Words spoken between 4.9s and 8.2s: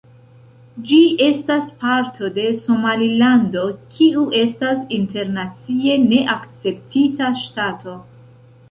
internacie ne akceptita ŝtato.